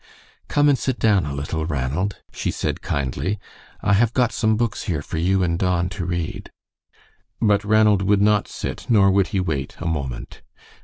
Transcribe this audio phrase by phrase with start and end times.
[0.47, 3.37] "Come and sit down a little, Ranald," she said, kindly;
[3.81, 6.49] "I have got some books here for you and Don to read."
[7.39, 10.41] But Ranald would not sit, nor would he wait a moment.